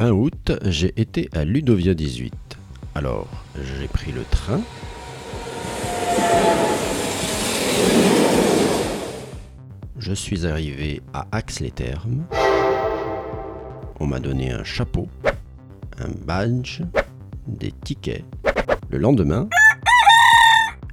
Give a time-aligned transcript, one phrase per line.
[0.00, 2.32] Fin août, j'ai été à Ludovia 18.
[2.94, 4.62] Alors, j'ai pris le train.
[9.98, 12.24] Je suis arrivé à Axe-les-Thermes.
[14.00, 15.06] On m'a donné un chapeau,
[15.98, 16.80] un badge,
[17.46, 18.24] des tickets.
[18.88, 19.50] Le lendemain,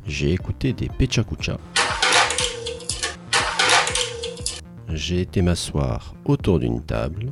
[0.06, 1.58] j'ai écouté des Pechakucha.
[4.90, 7.32] J'ai été m'asseoir autour d'une table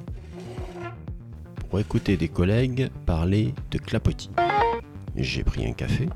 [1.76, 4.30] pour écouter des collègues parler de clapotis.
[5.18, 6.08] J'ai pris un café.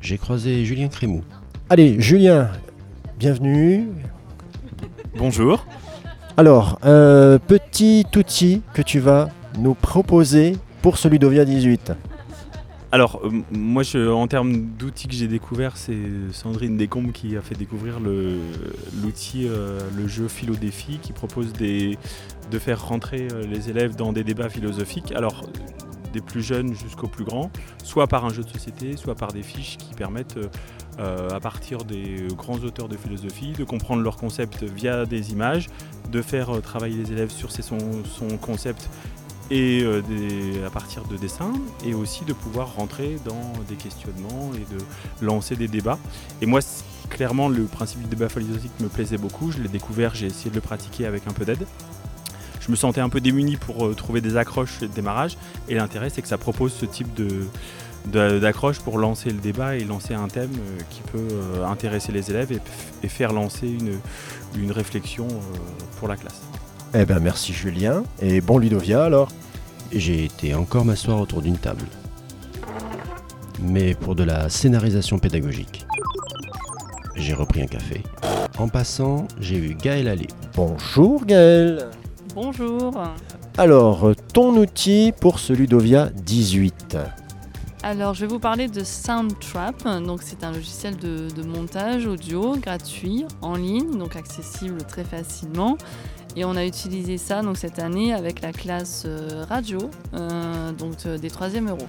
[0.00, 1.20] J'ai croisé Julien Crémou.
[1.68, 2.48] Allez, Julien,
[3.18, 3.88] bienvenue.
[5.18, 5.66] Bonjour.
[6.38, 11.92] Alors, un petit outil que tu vas nous proposer pour ce Ludovia 18.
[12.94, 15.96] Alors, euh, moi, en termes d'outils que j'ai découvert, c'est
[16.30, 18.36] Sandrine Descombes qui a fait découvrir le-
[19.02, 24.12] l'outil, euh, le jeu Philo Défi, qui propose de faire rentrer euh, les élèves dans
[24.12, 25.10] des débats philosophiques.
[25.12, 25.46] Alors,
[26.12, 27.50] des plus jeunes jusqu'aux plus grands,
[27.82, 30.38] soit par un jeu de société, soit par des fiches qui permettent,
[30.98, 35.68] à partir des grands auteurs de philosophie, de comprendre leur concept via des images,
[36.10, 37.78] de faire travailler les élèves sur son
[38.42, 38.90] concept
[39.52, 41.52] et euh, des- à partir de dessins,
[41.84, 44.80] et aussi de pouvoir rentrer dans des questionnements et de
[45.24, 45.98] lancer des débats.
[46.40, 46.60] Et moi,
[47.10, 49.52] clairement, le principe du débat philosophique me plaisait beaucoup.
[49.52, 51.66] Je l'ai découvert, j'ai essayé de le pratiquer avec un peu d'aide.
[52.60, 55.36] Je me sentais un peu démuni pour euh, trouver des accroches et de démarrage.
[55.68, 57.08] Et l'intérêt, c'est que ça propose ce type
[58.06, 62.58] d'accroche pour lancer le débat et lancer un thème euh, qui peut intéresser les élèves
[63.02, 65.28] et, faire lancer une, réflexion
[65.98, 66.40] pour la classe.
[66.94, 68.04] Eh ben merci Julien.
[68.20, 69.28] Et bon Ludovia alors.
[69.92, 71.84] J'ai été encore m'asseoir autour d'une table.
[73.62, 75.86] Mais pour de la scénarisation pédagogique.
[77.16, 78.02] J'ai repris un café.
[78.58, 80.26] En passant, j'ai eu Gaël Allé.
[80.54, 81.88] Bonjour Gaël.
[82.34, 82.92] Bonjour.
[83.56, 86.98] Alors, ton outil pour ce Ludovia 18.
[87.82, 89.82] Alors, je vais vous parler de Soundtrap.
[90.06, 95.76] Donc, c'est un logiciel de, de montage audio gratuit en ligne, donc accessible très facilement.
[96.36, 100.94] Et on a utilisé ça donc cette année avec la classe euh, radio, euh, donc
[101.06, 101.86] euh, des 3e euros.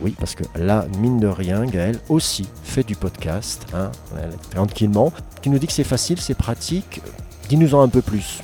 [0.00, 3.90] Oui, parce que là, mine de rien, Gaël aussi fait du podcast, hein,
[4.50, 5.12] tranquillement.
[5.40, 7.00] Tu nous dis que c'est facile, c'est pratique.
[7.48, 8.40] Dis-nous-en un peu plus.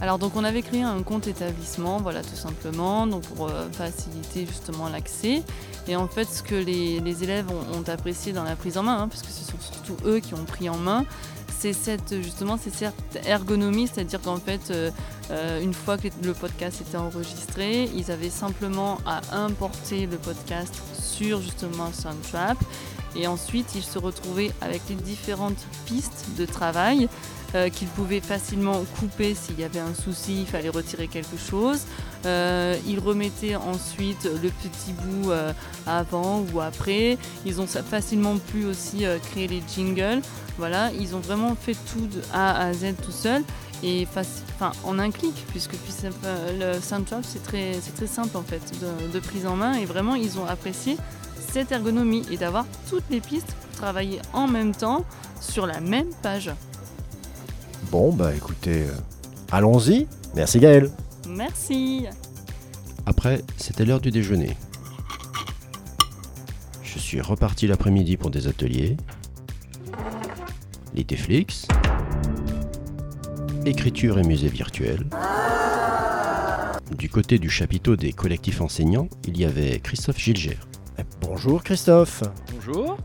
[0.00, 4.44] Alors donc on avait créé un compte établissement, voilà tout simplement, donc pour euh, faciliter
[4.46, 5.42] justement l'accès.
[5.88, 8.82] Et en fait ce que les, les élèves ont, ont apprécié dans la prise en
[8.82, 11.04] main, hein, parce que ce sont surtout eux qui ont pris en main,
[11.66, 14.90] c'est cette justement c'est cette ergonomie, c'est-à-dire qu'en fait euh,
[15.30, 20.74] euh, une fois que le podcast était enregistré, ils avaient simplement à importer le podcast
[21.00, 22.58] sur justement Soundtrap.
[23.16, 27.08] Et ensuite, ils se retrouvaient avec les différentes pistes de travail
[27.56, 31.86] euh, qu'ils pouvaient facilement couper s'il y avait un souci, il fallait retirer quelque chose.
[32.26, 35.54] Euh, ils remettaient ensuite le petit bout euh,
[35.86, 37.16] avant ou après.
[37.46, 40.20] Ils ont facilement pu aussi créer les jingles.
[40.58, 43.42] Voilà, ils ont vraiment fait tout de A à Z tout seul
[43.82, 44.06] et
[44.84, 45.74] en un clic, puisque
[46.60, 48.62] le Soundtrap c'est très, simple en fait
[49.12, 50.96] de prise en main et vraiment ils ont apprécié
[51.52, 55.04] cette ergonomie et d'avoir toutes les pistes pour travailler en même temps
[55.40, 56.50] sur la même page.
[57.90, 58.94] Bon, bah écoutez, euh,
[59.52, 60.06] allons-y.
[60.34, 60.90] Merci Gaël.
[61.28, 62.06] Merci.
[63.06, 64.56] Après, c'était l'heure du déjeuner.
[66.82, 68.96] Je suis reparti l'après-midi pour des ateliers.
[70.94, 71.68] Liteflix.
[73.64, 75.06] Écriture et musée virtuel.
[76.96, 80.58] Du côté du chapiteau des collectifs enseignants, il y avait Christophe Gilger.
[81.20, 82.22] Bonjour Christophe.
[82.54, 82.96] Bonjour.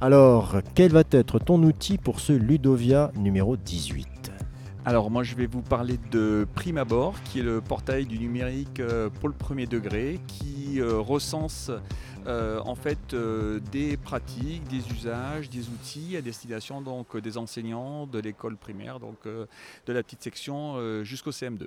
[0.00, 4.30] Alors, quel va être ton outil pour ce Ludovia numéro 18
[4.84, 9.10] Alors moi je vais vous parler de Primabord, qui est le portail du numérique euh,
[9.10, 11.72] pour le premier degré, qui euh, recense
[12.28, 18.06] euh, en fait euh, des pratiques, des usages, des outils à destination donc des enseignants
[18.06, 19.46] de l'école primaire, donc euh,
[19.86, 21.66] de la petite section jusqu'au CM2.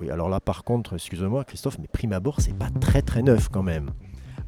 [0.00, 3.48] Oui, alors là par contre, excuse-moi Christophe, mais prime abord, c'est pas très très neuf
[3.48, 3.90] quand même.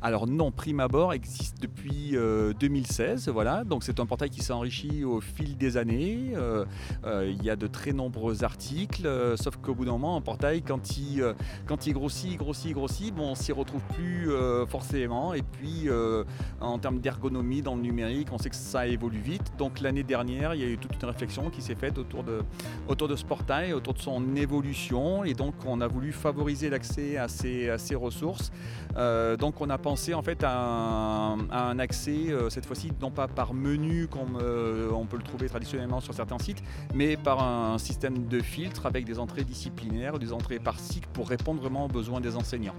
[0.05, 3.63] Alors non, Primabord existe depuis euh, 2016, voilà.
[3.63, 6.33] Donc c'est un portail qui s'est enrichi au fil des années.
[6.35, 6.65] Euh,
[7.05, 10.21] euh, il y a de très nombreux articles, euh, sauf qu'au bout d'un moment, un
[10.21, 11.35] portail, quand il, euh,
[11.67, 15.35] quand il grossit, grossit, grossit, bon, on s'y retrouve plus euh, forcément.
[15.35, 16.25] Et puis euh,
[16.61, 19.53] en termes d'ergonomie dans le numérique, on sait que ça évolue vite.
[19.57, 22.43] Donc l'année dernière, il y a eu toute une réflexion qui s'est faite autour de,
[22.89, 25.23] autour de ce portail, autour de son évolution.
[25.23, 28.51] Et donc on a voulu favoriser l'accès à ces, à ces ressources.
[28.97, 33.29] Euh, donc on a pensé en fait à un, accès, euh, cette fois-ci, non pas
[33.29, 36.63] par menu comme euh, on peut le trouver traditionnellement sur certains sites,
[36.95, 41.29] mais par un système de filtre avec des entrées disciplinaires, des entrées par cycle pour
[41.29, 42.75] répondre vraiment aux besoins des enseignants.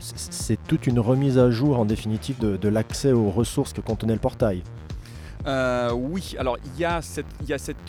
[0.00, 4.18] C'est- toute une remise à jour en définitive de l'accès aux ressources que contenait le
[4.18, 4.64] portail.
[5.46, 7.00] Euh, oui, alors il y a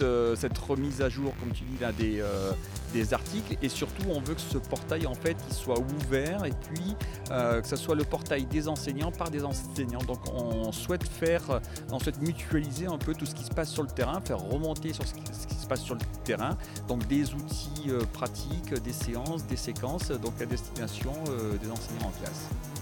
[0.01, 2.51] euh, cette remise à jour, comme tu dis euh,
[2.93, 6.95] des articles, et surtout on veut que ce portail en fait soit ouvert et puis
[7.29, 10.03] que ce soit le portail des enseignants par des enseignants.
[10.07, 11.61] Donc on souhaite faire,
[11.91, 14.93] on souhaite mutualiser un peu tout ce qui se passe sur le terrain, faire remonter
[14.93, 16.57] sur ce qui, ce qui se passe sur le terrain.
[16.87, 21.13] Donc des outils pratiques, des séances, des séquences, donc à destination
[21.61, 22.72] des enseignants en classe.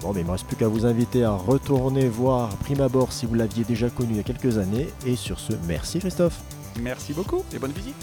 [0.00, 3.12] Bon, mais il ne me reste plus qu'à vous inviter à retourner voir Prime Abord
[3.12, 4.88] si vous l'aviez déjà connu il y a quelques années.
[5.04, 6.40] Et sur ce, merci Christophe.
[6.80, 7.96] Merci beaucoup et bonne visite.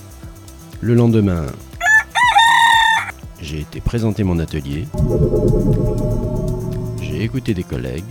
[0.81, 1.45] Le lendemain,
[3.39, 4.87] j'ai été présenter mon atelier.
[7.01, 8.03] J'ai écouté des collègues.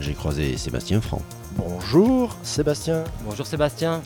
[0.00, 1.22] J'ai croisé Sébastien Franck.
[1.56, 3.04] Bonjour Sébastien.
[3.26, 4.00] Bonjour Sébastien.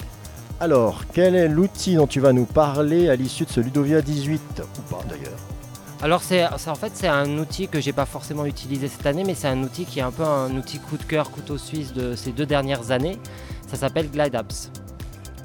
[0.58, 4.62] Alors, quel est l'outil dont tu vas nous parler à l'issue de ce Ludovia 18
[4.78, 5.38] Ou pas d'ailleurs
[6.02, 9.46] Alors en fait c'est un outil que j'ai pas forcément utilisé cette année, mais c'est
[9.46, 12.32] un outil qui est un peu un outil coup de cœur, couteau suisse de ces
[12.32, 13.20] deux dernières années.
[13.68, 14.72] Ça s'appelle Glide Apps.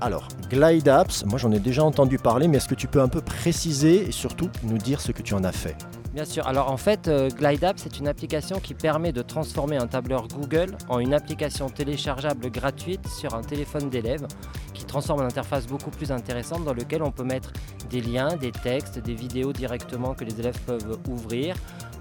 [0.02, 3.08] Alors, Glide Apps, moi j'en ai déjà entendu parler, mais est-ce que tu peux un
[3.08, 5.76] peu préciser et surtout nous dire ce que tu en as fait?
[6.18, 6.48] Bien sûr.
[6.48, 10.28] Alors en fait, euh, Glide Apps c'est une application qui permet de transformer un tableur
[10.28, 14.26] Google en une application téléchargeable gratuite sur un téléphone d'élève,
[14.74, 17.54] qui transforme une interface beaucoup plus intéressante dans lequel on peut mettre
[17.92, 21.56] des liens, des textes, des vidéos directement que les élèves peuvent ouvrir,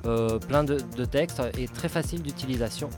[0.06, 2.88] euh, plein de, de textes et très facile d'utilisation.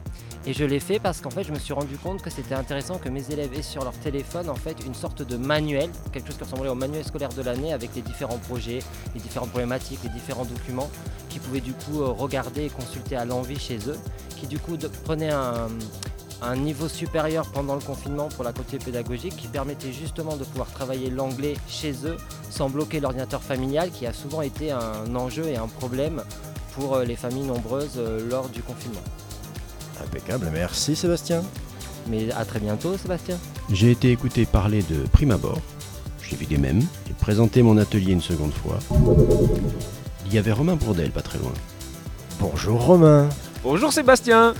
[0.49, 2.97] Et je l'ai fait parce qu'en fait, je me suis rendu compte que c'était intéressant
[2.97, 6.39] que mes élèves aient sur leur téléphone en fait une sorte de manuel, quelque chose
[6.39, 8.79] qui ressemblait au manuel scolaire de l'année avec les différents projets,
[9.15, 10.89] les différentes problématiques, les différents documents
[11.29, 13.99] qu'ils pouvaient du coup euh, regarder et consulter à l'envie chez eux,
[14.37, 15.69] qui du coup prenaient un,
[16.41, 20.71] un niveau supérieur pendant le confinement pour la côté pédagogique, qui permettait justement de pouvoir
[20.71, 22.17] travailler l'anglais chez eux
[22.49, 26.23] sans bloquer l'ordinateur familial, qui a souvent été un enjeu et un problème
[26.75, 29.03] pour euh, les familles nombreuses euh, lors du confinement.
[30.03, 31.43] Impeccable, merci Sébastien.
[32.09, 33.37] Mais à très bientôt Sébastien.
[33.73, 35.61] J'ai été écouté parler de prime abord.
[36.23, 36.83] J'ai vu des mèmes.
[37.06, 38.79] J'ai présenté mon atelier une seconde fois.
[40.27, 41.53] Il y avait Romain Bourdel pas très loin.
[42.41, 43.29] Bonjour Romain.
[43.62, 44.55] Bonjour Sébastien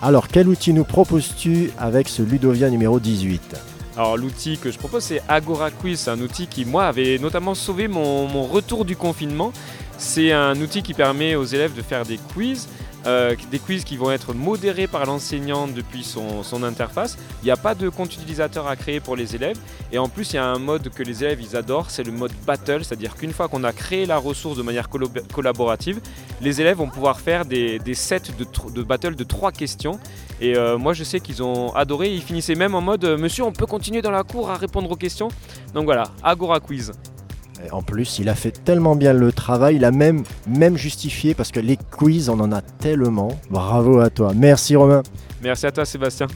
[0.00, 3.56] Alors, quel outil nous proposes-tu avec ce Ludovia numéro 18
[3.96, 7.54] Alors l'outil que je propose c'est Agora Quiz, c'est un outil qui moi avait notamment
[7.54, 9.52] sauvé mon, mon retour du confinement.
[9.98, 12.68] C'est un outil qui permet aux élèves de faire des quiz,
[13.06, 17.18] euh, des quiz qui vont être modérés par l'enseignant depuis son, interface.
[17.42, 19.58] Il n'y a pas de compte utilisateur à créer pour les élèves
[19.90, 22.12] et en plus il y a un mode que les élèves ils adorent, c'est le
[22.12, 24.88] mode battle, c'est-à-dire qu'une fois qu'on a créé la ressource de manière
[25.32, 26.00] collaborative,
[26.40, 28.32] les élèves vont pouvoir faire des, sets
[28.74, 29.98] de battle de trois questions
[30.42, 32.12] et euh, moi, je sais qu'ils ont adoré.
[32.12, 34.90] Ils finissaient même en mode euh, Monsieur, on peut continuer dans la cour à répondre
[34.90, 35.28] aux questions?
[35.72, 36.92] Donc voilà, Agora Quiz.
[37.64, 41.34] Et En plus, il a fait tellement bien le travail, il a même, même justifié
[41.34, 43.28] parce que les quiz, on en a tellement.
[43.50, 44.32] Bravo à toi.
[44.34, 45.02] Merci Romain.
[45.42, 46.26] Merci à toi, Sébastien.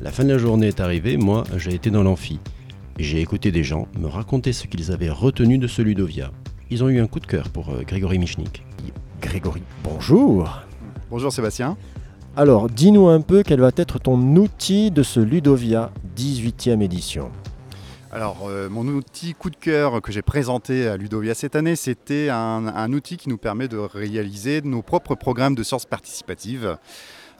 [0.00, 2.38] La fin de la journée est arrivée, moi j'ai été dans l'amphi.
[2.98, 6.30] J'ai écouté des gens me raconter ce qu'ils avaient retenu de ce Ludovia.
[6.70, 8.62] Ils ont eu un coup de cœur pour euh, Grégory Michnik.
[9.20, 10.62] Grégory, bonjour.
[11.10, 11.76] Bonjour Sébastien.
[12.36, 17.30] Alors, dis-nous un peu quel va être ton outil de ce Ludovia 18e édition.
[18.18, 22.30] Alors, euh, mon outil coup de cœur que j'ai présenté à Ludovia cette année, c'était
[22.30, 26.78] un, un outil qui nous permet de réaliser nos propres programmes de sciences participatives.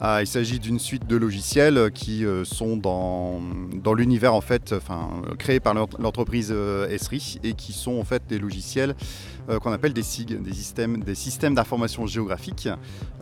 [0.01, 3.41] Ah, il s'agit d'une suite de logiciels qui euh, sont dans,
[3.97, 8.23] l'univers en fait, enfin, créés par l'ent- l'entreprise euh, Esri et qui sont en fait
[8.29, 8.95] des logiciels
[9.51, 12.69] euh, qu'on appelle des SIG, des systèmes, d'information géographique,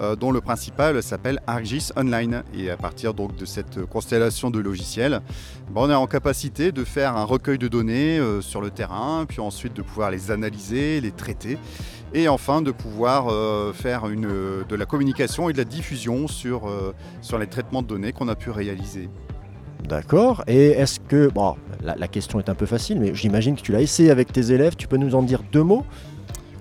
[0.00, 2.42] euh, dont le principal s'appelle ArcGIS Online.
[2.54, 5.22] Et à partir de cette constellation de logiciels,
[5.70, 9.24] ben, on est en capacité de faire un recueil de données euh, sur le terrain,
[9.26, 11.58] puis ensuite de pouvoir les analyser, les traiter,
[12.14, 14.28] et enfin de pouvoir euh, faire une,
[14.68, 18.28] de la communication et de la diffusion sur, euh, sur les traitements de données qu'on
[18.28, 19.08] a pu réaliser.
[19.88, 20.42] D'accord.
[20.46, 21.28] Et est-ce que.
[21.28, 24.32] Bon, la, la question est un peu facile, mais j'imagine que tu l'as essayé avec
[24.32, 24.76] tes élèves.
[24.76, 25.84] Tu peux nous en dire deux mots?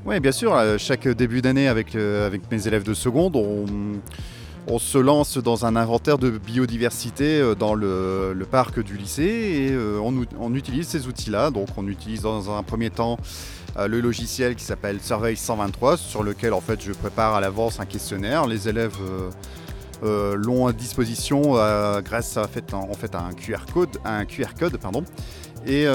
[0.06, 3.66] Oui, bien sûr, euh, chaque début d'année avec, avec mes élèves de seconde, on,
[4.68, 9.72] on se lance dans un inventaire de biodiversité euh, dans le, parc du lycée et
[9.72, 11.52] euh, on, utilise ces outils-là.
[11.52, 13.18] Donc on utilise dans un premier temps
[13.78, 17.80] euh, le logiciel qui s'appelle Survey 123 sur lequel en fait je prépare à l'avance
[17.80, 18.48] un questionnaire.
[18.48, 18.98] Les élèves
[20.02, 21.54] l'ont à disposition
[22.04, 24.78] grâce à, un QR code, un QR code.
[25.68, 25.88] Et,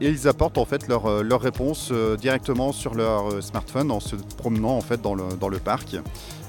[0.00, 4.76] ils apportent en fait leur, leur réponse euh, directement sur leur smartphone en se promenant
[4.76, 5.96] en fait dans le parc.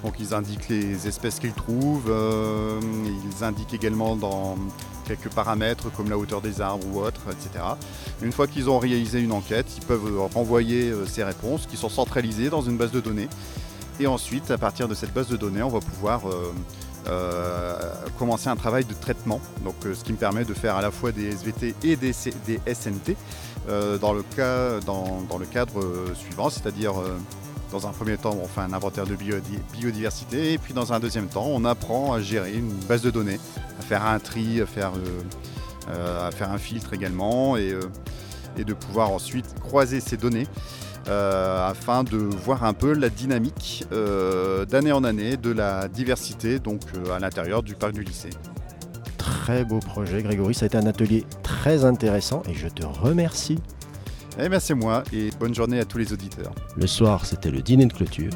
[0.03, 4.57] Donc ils indiquent les espèces qu'ils trouvent, euh, ils indiquent également dans
[5.05, 7.63] quelques paramètres comme la hauteur des arbres ou autres, etc.
[8.22, 11.89] Une fois qu'ils ont réalisé une enquête, ils peuvent renvoyer euh, ces réponses qui sont
[11.89, 13.29] centralisées dans une base de données.
[14.00, 16.51] Et ensuite, à partir de cette base de données, on va pouvoir euh,
[17.07, 17.75] euh,
[18.17, 19.41] commencer un travail de traitement.
[19.63, 22.13] Donc, euh, ce qui me permet de faire à la fois des SVT et des,
[22.13, 23.15] SNT
[23.69, 27.17] euh, dans, le cadre euh, suivant, c'est-à-dire euh,
[27.73, 30.99] dans un premier temps, on fait un inventaire de biodi- biodiversité et puis dans un
[30.99, 33.39] deuxième temps, on apprend à gérer une base de données,
[33.79, 37.81] à faire un tri, à faire, euh, euh, un filtre également et, euh,
[38.57, 40.47] et de pouvoir ensuite croiser ces données
[41.05, 43.83] afin de voir un peu la dynamique
[44.69, 46.79] d'année en année de la diversité donc
[47.13, 48.29] à l'intérieur du parc du lycée.
[49.17, 50.53] Très beau projet, Grégory.
[50.53, 53.59] Ça a été un atelier très intéressant et je te remercie.
[54.39, 56.53] Eh bien c'est moi et bonne journée à tous les auditeurs.
[56.75, 58.31] Le soir, c'était le dîner de clôture.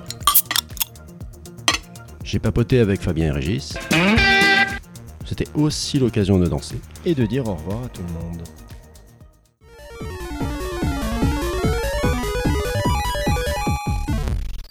[2.23, 3.77] J'ai papoté avec Fabien et Régis.
[5.25, 6.79] C'était aussi l'occasion de danser.
[7.05, 8.41] Et de dire au revoir à tout le monde.